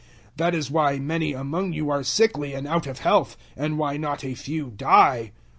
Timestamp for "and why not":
3.55-4.23